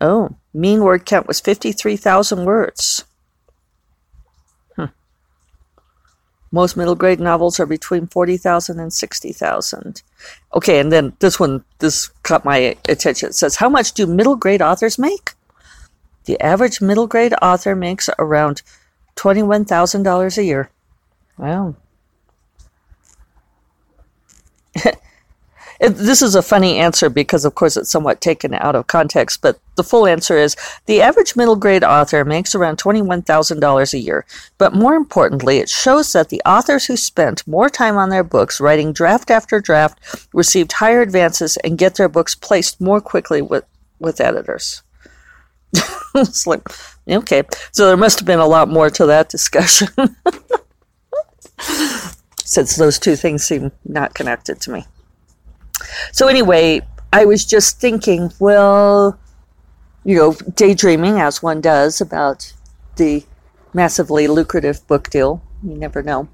oh, 0.00 0.36
mean 0.54 0.82
word 0.82 1.04
count 1.04 1.26
was 1.26 1.40
53,000 1.40 2.44
words. 2.44 3.04
Hmm. 4.76 4.86
Most 6.50 6.76
middle 6.76 6.94
grade 6.94 7.20
novels 7.20 7.60
are 7.60 7.66
between 7.66 8.06
40,000 8.06 8.80
and 8.80 8.92
60,000. 8.92 10.02
Okay, 10.54 10.78
and 10.78 10.90
then 10.90 11.14
this 11.18 11.38
one, 11.38 11.64
this 11.78 12.08
caught 12.22 12.44
my 12.44 12.76
attention. 12.88 13.30
It 13.30 13.34
says, 13.34 13.56
How 13.56 13.68
much 13.68 13.92
do 13.92 14.06
middle 14.06 14.36
grade 14.36 14.62
authors 14.62 14.98
make? 14.98 15.34
The 16.24 16.40
average 16.40 16.80
middle 16.80 17.06
grade 17.06 17.34
author 17.42 17.74
makes 17.74 18.08
around 18.18 18.62
$21,000 19.16 20.38
a 20.38 20.44
year. 20.44 20.70
Wow. 21.36 21.74
it, 25.80 25.90
this 25.90 26.22
is 26.22 26.34
a 26.34 26.42
funny 26.42 26.78
answer 26.78 27.08
because, 27.08 27.44
of 27.44 27.54
course, 27.54 27.76
it's 27.76 27.90
somewhat 27.90 28.20
taken 28.20 28.52
out 28.54 28.74
of 28.74 28.88
context, 28.88 29.40
but 29.40 29.60
the 29.76 29.84
full 29.84 30.06
answer 30.06 30.36
is 30.36 30.56
the 30.86 31.00
average 31.00 31.36
middle 31.36 31.54
grade 31.54 31.84
author 31.84 32.24
makes 32.24 32.54
around 32.54 32.78
$21,000 32.78 33.94
a 33.94 33.98
year. 33.98 34.26
But 34.58 34.74
more 34.74 34.94
importantly, 34.94 35.58
it 35.58 35.68
shows 35.68 36.12
that 36.12 36.30
the 36.30 36.42
authors 36.44 36.86
who 36.86 36.96
spent 36.96 37.46
more 37.46 37.68
time 37.70 37.96
on 37.96 38.08
their 38.08 38.24
books, 38.24 38.60
writing 38.60 38.92
draft 38.92 39.30
after 39.30 39.60
draft, 39.60 40.26
received 40.32 40.72
higher 40.72 41.00
advances 41.00 41.56
and 41.58 41.78
get 41.78 41.94
their 41.94 42.08
books 42.08 42.34
placed 42.34 42.80
more 42.80 43.00
quickly 43.00 43.40
with, 43.40 43.64
with 44.00 44.20
editors. 44.20 44.82
it's 46.16 46.46
like, 46.46 46.62
okay, 47.08 47.44
so 47.70 47.86
there 47.86 47.96
must 47.96 48.18
have 48.18 48.26
been 48.26 48.40
a 48.40 48.46
lot 48.46 48.68
more 48.68 48.90
to 48.90 49.06
that 49.06 49.28
discussion. 49.28 49.88
Since 52.44 52.76
those 52.76 52.98
two 52.98 53.14
things 53.14 53.44
seem 53.44 53.70
not 53.84 54.14
connected 54.14 54.60
to 54.62 54.70
me. 54.72 54.86
So, 56.12 56.28
anyway, 56.28 56.82
I 57.12 57.24
was 57.24 57.44
just 57.44 57.80
thinking, 57.80 58.32
well, 58.38 59.18
you 60.04 60.16
know, 60.16 60.32
daydreaming 60.54 61.20
as 61.20 61.42
one 61.42 61.60
does 61.60 62.00
about 62.00 62.52
the 62.96 63.24
massively 63.74 64.26
lucrative 64.26 64.86
book 64.86 65.10
deal. 65.10 65.42
You 65.62 65.76
never 65.76 66.02
know. 66.02 66.28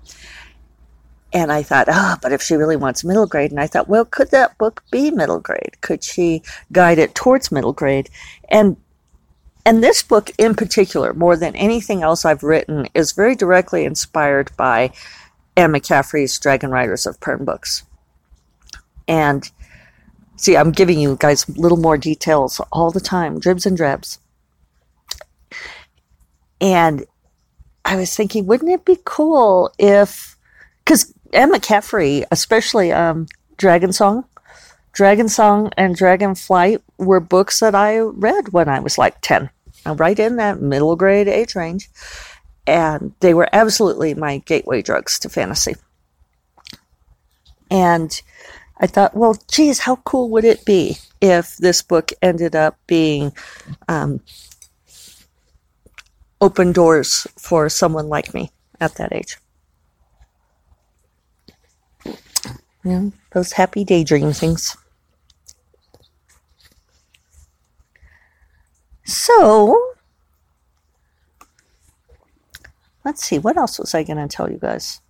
And 1.33 1.51
I 1.51 1.65
thought, 1.65 1.89
ah, 1.89 2.15
oh, 2.15 2.19
but 2.23 2.33
if 2.33 2.41
she 2.41 2.55
really 2.55 2.77
wants 2.77 3.03
middle 3.03 3.27
grade, 3.27 3.51
and 3.51 3.59
I 3.59 3.67
thought, 3.67 3.89
well, 3.89 4.05
could 4.05 4.31
that 4.31 4.57
book 4.57 4.85
be 4.93 5.11
middle 5.11 5.41
grade? 5.41 5.81
Could 5.81 6.05
she 6.05 6.43
guide 6.71 6.99
it 6.99 7.15
towards 7.15 7.51
middle 7.51 7.73
grade? 7.73 8.09
And 8.49 8.77
and 9.67 9.83
this 9.83 10.03
book 10.03 10.31
in 10.39 10.55
particular, 10.55 11.15
more 11.15 11.37
than 11.37 11.57
anything 11.57 12.03
else 12.03 12.25
I've 12.25 12.43
written, 12.43 12.87
is 12.95 13.13
very 13.13 13.35
directly 13.35 13.85
inspired 13.85 14.55
by 14.57 14.93
Anne 15.57 15.73
McCaffrey's 15.73 16.39
Dragonriders 16.39 17.07
of 17.07 17.19
Pern 17.19 17.45
books. 17.45 17.83
And 19.07 19.51
see, 20.37 20.57
I'm 20.57 20.73
giving 20.73 20.99
you 20.99 21.17
guys 21.19 21.49
little 21.57 21.79
more 21.79 21.97
details 21.97 22.61
all 22.73 22.91
the 22.91 23.01
time, 23.01 23.39
dribs 23.39 23.67
and 23.67 23.77
drabs. 23.77 24.19
And 26.61 27.05
I 27.85 27.97
was 27.97 28.15
thinking, 28.15 28.47
wouldn't 28.47 28.71
it 28.71 28.85
be 28.85 28.99
cool 29.05 29.73
if, 29.79 30.37
because 30.85 31.13
Anne 31.33 31.53
McCaffrey, 31.53 32.25
especially 32.31 32.93
um, 32.93 33.27
Dragonsong, 33.59 34.25
Dragon 34.93 35.29
Song 35.29 35.71
and 35.77 35.97
Dragonflight 35.97 36.81
were 36.99 37.21
books 37.21 37.61
that 37.61 37.75
I 37.75 37.99
read 37.99 38.53
when 38.53 38.69
I 38.69 38.79
was 38.79 38.97
like 38.97 39.21
10, 39.23 39.51
right 39.97 40.19
in 40.19 40.37
that 40.37 40.63
middle 40.63 40.95
grade 40.95 41.29
age 41.29 41.55
range. 41.57 41.91
And 42.67 43.13
they 43.21 43.35
were 43.35 43.49
absolutely 43.53 44.15
my 44.15 44.39
gateway 44.39 44.83
drugs 44.83 45.19
to 45.19 45.29
fantasy. 45.29 45.75
And 47.71 48.23
I 48.79 48.87
thought, 48.87 49.17
well, 49.17 49.37
geez, 49.51 49.81
how 49.81 49.97
cool 49.97 50.31
would 50.31 50.45
it 50.45 50.65
be 50.65 50.97
if 51.21 51.57
this 51.57 51.81
book 51.83 52.13
ended 52.21 52.57
up 52.57 52.77
being 52.87 53.33
um, 53.89 54.21
open 56.41 56.73
doors 56.73 57.27
for 57.39 57.69
someone 57.69 58.09
like 58.09 58.35
me 58.35 58.51
at 58.81 58.97
that 58.97 59.13
age? 59.13 59.37
Know, 62.83 63.13
those 63.33 63.53
happy 63.53 63.83
daydream 63.83 64.33
things. 64.33 64.77
So, 69.05 69.95
let's 73.05 73.25
see, 73.25 73.39
what 73.39 73.57
else 73.57 73.79
was 73.79 73.95
I 73.95 74.03
going 74.03 74.19
to 74.19 74.29
tell 74.29 74.51
you 74.51 74.59
guys? 74.59 75.01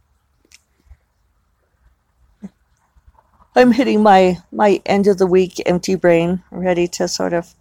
I'm 3.56 3.70
hitting 3.70 4.02
my, 4.02 4.38
my 4.50 4.82
end 4.84 5.06
of 5.06 5.18
the 5.18 5.26
week 5.26 5.62
empty 5.64 5.94
brain, 5.94 6.42
ready 6.50 6.88
to 6.88 7.06
sort 7.06 7.32
of 7.32 7.54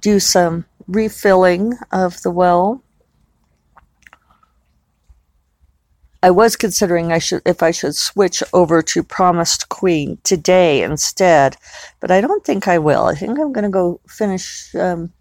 do 0.00 0.18
some 0.18 0.64
refilling 0.88 1.74
of 1.92 2.20
the 2.22 2.30
well. 2.30 2.82
I 6.22 6.30
was 6.30 6.56
considering 6.56 7.12
I 7.12 7.18
should 7.18 7.42
if 7.46 7.62
I 7.62 7.70
should 7.70 7.94
switch 7.94 8.42
over 8.52 8.82
to 8.82 9.02
Promised 9.04 9.68
Queen 9.68 10.18
today 10.24 10.82
instead, 10.82 11.56
but 12.00 12.10
I 12.10 12.20
don't 12.20 12.44
think 12.44 12.66
I 12.66 12.78
will. 12.78 13.04
I 13.04 13.14
think 13.14 13.38
I'm 13.38 13.52
going 13.52 13.64
to 13.64 13.70
go 13.70 14.00
finish 14.08 14.74
um, 14.74 15.12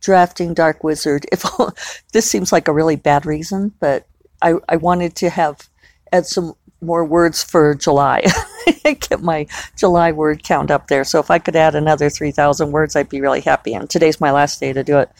drafting 0.00 0.54
Dark 0.54 0.82
Wizard. 0.82 1.26
If 1.30 1.44
this 2.12 2.28
seems 2.28 2.50
like 2.50 2.66
a 2.66 2.72
really 2.72 2.96
bad 2.96 3.24
reason, 3.24 3.72
but 3.78 4.08
I, 4.40 4.54
I 4.68 4.76
wanted 4.76 5.14
to 5.16 5.30
have 5.30 5.68
add 6.10 6.26
some 6.26 6.54
more 6.80 7.04
words 7.04 7.44
for 7.44 7.76
July. 7.76 8.24
Get 8.84 9.22
my 9.22 9.46
July 9.76 10.12
word 10.12 10.42
count 10.42 10.70
up 10.70 10.88
there. 10.88 11.04
So 11.04 11.18
if 11.20 11.30
I 11.30 11.38
could 11.38 11.56
add 11.56 11.74
another 11.74 12.10
3,000 12.10 12.72
words, 12.72 12.96
I'd 12.96 13.08
be 13.08 13.20
really 13.20 13.40
happy. 13.40 13.74
And 13.74 13.88
today's 13.88 14.20
my 14.20 14.30
last 14.30 14.60
day 14.60 14.72
to 14.72 14.82
do 14.84 14.98
it. 14.98 15.10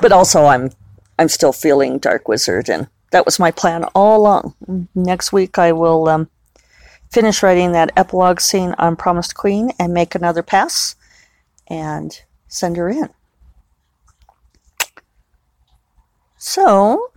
But 0.00 0.12
also, 0.12 0.44
I'm 0.46 0.70
I'm 1.18 1.28
still 1.28 1.52
feeling 1.52 1.98
Dark 1.98 2.26
Wizard, 2.26 2.68
and 2.68 2.88
that 3.12 3.24
was 3.24 3.38
my 3.38 3.50
plan 3.50 3.84
all 3.94 4.20
along. 4.20 4.88
Next 4.94 5.32
week, 5.32 5.58
I 5.58 5.72
will 5.72 6.08
um, 6.08 6.28
finish 7.10 7.42
writing 7.42 7.72
that 7.72 7.92
epilogue 7.96 8.40
scene 8.40 8.74
on 8.78 8.96
Promised 8.96 9.36
Queen 9.36 9.70
and 9.78 9.94
make 9.94 10.14
another 10.14 10.42
pass 10.42 10.96
and 11.68 12.20
send 12.48 12.76
her 12.76 12.88
in. 12.88 13.08
So, 16.36 17.10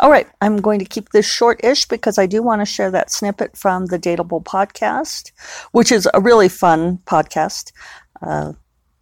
all 0.00 0.10
right, 0.10 0.28
I'm 0.40 0.58
going 0.58 0.78
to 0.80 0.84
keep 0.84 1.10
this 1.10 1.26
short 1.26 1.64
ish 1.64 1.86
because 1.86 2.18
I 2.18 2.26
do 2.26 2.42
want 2.42 2.60
to 2.60 2.66
share 2.66 2.90
that 2.90 3.10
snippet 3.10 3.56
from 3.56 3.86
the 3.86 3.98
Dateable 3.98 4.44
podcast, 4.44 5.32
which 5.72 5.90
is 5.90 6.08
a 6.12 6.20
really 6.20 6.48
fun 6.48 6.98
podcast 7.06 7.72
uh, 8.22 8.52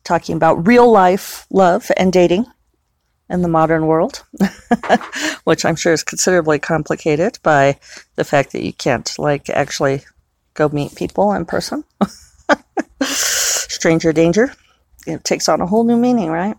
talking 0.04 0.36
about 0.36 0.66
real 0.66 0.90
life 0.90 1.46
love 1.50 1.90
and 1.96 2.12
dating 2.12 2.46
in 3.28 3.42
the 3.42 3.48
modern 3.48 3.86
world, 3.86 4.24
which 5.44 5.64
I'm 5.64 5.76
sure 5.76 5.92
is 5.92 6.04
considerably 6.04 6.58
complicated 6.58 7.38
by 7.42 7.78
the 8.16 8.24
fact 8.24 8.52
that 8.52 8.62
you 8.62 8.72
can't, 8.72 9.10
like, 9.18 9.48
actually 9.48 10.04
go 10.52 10.68
meet 10.68 10.94
people 10.94 11.32
in 11.32 11.46
person. 11.46 11.84
Stranger 13.02 14.12
danger. 14.12 14.52
It 15.06 15.24
takes 15.24 15.48
on 15.48 15.60
a 15.60 15.66
whole 15.66 15.84
new 15.84 15.96
meaning, 15.96 16.30
right? 16.30 16.56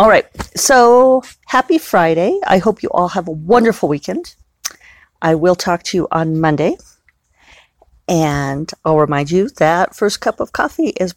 All 0.00 0.08
right. 0.08 0.24
So 0.56 1.22
happy 1.44 1.76
Friday. 1.76 2.40
I 2.46 2.56
hope 2.56 2.82
you 2.82 2.88
all 2.88 3.08
have 3.08 3.28
a 3.28 3.32
wonderful 3.32 3.86
weekend. 3.86 4.34
I 5.20 5.34
will 5.34 5.54
talk 5.54 5.82
to 5.82 5.96
you 5.98 6.08
on 6.10 6.40
Monday. 6.40 6.78
And 8.08 8.72
I'll 8.82 8.98
remind 8.98 9.30
you 9.30 9.50
that 9.58 9.94
First 9.94 10.22
Cup 10.22 10.40
of 10.40 10.54
Coffee 10.54 10.94
is 10.98 11.14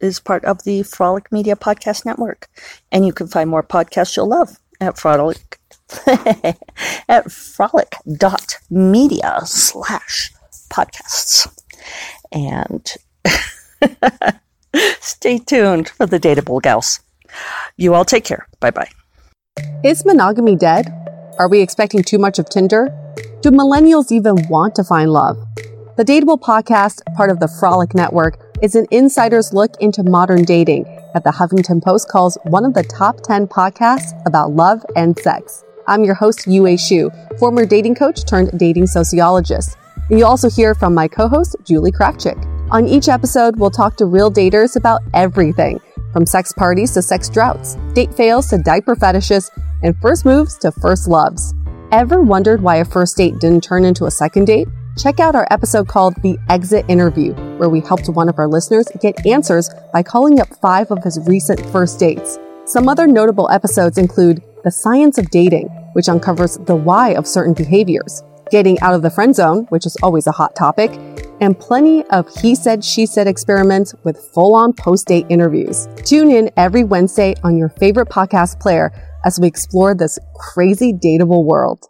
is 0.00 0.18
part 0.18 0.44
of 0.44 0.64
the 0.64 0.82
Frolic 0.82 1.30
Media 1.30 1.54
Podcast 1.54 2.04
Network. 2.04 2.48
And 2.90 3.06
you 3.06 3.12
can 3.12 3.28
find 3.28 3.48
more 3.48 3.62
podcasts 3.62 4.16
you'll 4.16 4.26
love 4.26 4.58
at 4.80 4.98
Frolic 4.98 5.60
at 7.08 7.30
frolic.media 7.30 9.40
slash 9.44 10.32
podcasts. 10.68 11.46
And 12.32 12.92
stay 15.00 15.38
tuned 15.38 15.90
for 15.90 16.06
the 16.06 16.18
Dateable 16.18 16.60
Gals. 16.60 16.98
You 17.76 17.94
all 17.94 18.04
take 18.04 18.24
care. 18.24 18.46
Bye 18.60 18.70
bye. 18.70 18.88
Is 19.84 20.04
monogamy 20.04 20.56
dead? 20.56 20.92
Are 21.38 21.48
we 21.48 21.60
expecting 21.60 22.02
too 22.02 22.18
much 22.18 22.38
of 22.38 22.48
Tinder? 22.48 22.88
Do 23.42 23.50
millennials 23.50 24.12
even 24.12 24.36
want 24.48 24.74
to 24.76 24.84
find 24.84 25.12
love? 25.12 25.36
The 25.96 26.04
Dateable 26.04 26.40
podcast, 26.40 27.02
part 27.14 27.30
of 27.30 27.40
the 27.40 27.48
Frolic 27.48 27.94
Network, 27.94 28.38
is 28.62 28.74
an 28.74 28.86
insider's 28.90 29.52
look 29.52 29.72
into 29.80 30.02
modern 30.02 30.44
dating 30.44 30.84
that 31.12 31.24
the 31.24 31.30
Huffington 31.30 31.82
Post 31.82 32.08
calls 32.08 32.38
one 32.44 32.64
of 32.64 32.74
the 32.74 32.82
top 32.82 33.20
10 33.20 33.46
podcasts 33.46 34.12
about 34.26 34.52
love 34.52 34.84
and 34.96 35.18
sex. 35.18 35.64
I'm 35.86 36.02
your 36.02 36.14
host, 36.14 36.46
Yue 36.46 36.62
Xu, 36.62 37.38
former 37.38 37.66
dating 37.66 37.96
coach 37.96 38.24
turned 38.24 38.58
dating 38.58 38.86
sociologist. 38.86 39.76
And 40.08 40.18
you'll 40.18 40.28
also 40.28 40.48
hear 40.48 40.74
from 40.74 40.94
my 40.94 41.08
co-host, 41.08 41.56
Julie 41.64 41.92
Krafchick. 41.92 42.42
On 42.70 42.88
each 42.88 43.08
episode, 43.08 43.56
we'll 43.56 43.70
talk 43.70 43.96
to 43.96 44.06
real 44.06 44.32
daters 44.32 44.76
about 44.76 45.02
everything– 45.12 45.80
from 46.14 46.24
sex 46.24 46.52
parties 46.52 46.92
to 46.92 47.02
sex 47.02 47.28
droughts, 47.28 47.76
date 47.92 48.14
fails 48.14 48.48
to 48.48 48.56
diaper 48.56 48.96
fetishes, 48.96 49.50
and 49.82 49.94
first 50.00 50.24
moves 50.24 50.56
to 50.58 50.72
first 50.72 51.08
loves. 51.08 51.52
Ever 51.92 52.22
wondered 52.22 52.62
why 52.62 52.76
a 52.76 52.84
first 52.84 53.16
date 53.18 53.38
didn't 53.40 53.64
turn 53.64 53.84
into 53.84 54.06
a 54.06 54.10
second 54.10 54.46
date? 54.46 54.68
Check 54.96 55.18
out 55.18 55.34
our 55.34 55.46
episode 55.50 55.88
called 55.88 56.14
The 56.22 56.38
Exit 56.48 56.84
Interview, 56.88 57.34
where 57.58 57.68
we 57.68 57.80
helped 57.80 58.08
one 58.08 58.28
of 58.28 58.38
our 58.38 58.48
listeners 58.48 58.86
get 59.00 59.26
answers 59.26 59.68
by 59.92 60.04
calling 60.04 60.40
up 60.40 60.48
five 60.62 60.90
of 60.92 61.02
his 61.02 61.18
recent 61.26 61.60
first 61.66 61.98
dates. 61.98 62.38
Some 62.64 62.88
other 62.88 63.08
notable 63.08 63.50
episodes 63.50 63.98
include 63.98 64.40
The 64.62 64.70
Science 64.70 65.18
of 65.18 65.30
Dating, 65.30 65.66
which 65.94 66.08
uncovers 66.08 66.58
the 66.58 66.76
why 66.76 67.10
of 67.10 67.26
certain 67.26 67.54
behaviors, 67.54 68.22
Getting 68.54 68.78
out 68.82 68.94
of 68.94 69.02
the 69.02 69.10
friend 69.10 69.34
zone, 69.34 69.66
which 69.70 69.84
is 69.84 69.96
always 70.00 70.28
a 70.28 70.30
hot 70.30 70.54
topic, 70.54 70.92
and 71.40 71.58
plenty 71.58 72.04
of 72.10 72.32
he 72.36 72.54
said, 72.54 72.84
she 72.84 73.04
said 73.04 73.26
experiments 73.26 73.96
with 74.04 74.16
full 74.32 74.54
on 74.54 74.72
post 74.72 75.08
date 75.08 75.26
interviews. 75.28 75.88
Tune 76.04 76.30
in 76.30 76.48
every 76.56 76.84
Wednesday 76.84 77.34
on 77.42 77.56
your 77.56 77.70
favorite 77.70 78.08
podcast 78.10 78.60
player 78.60 78.92
as 79.24 79.40
we 79.40 79.48
explore 79.48 79.92
this 79.92 80.20
crazy 80.36 80.92
dateable 80.92 81.42
world. 81.42 81.88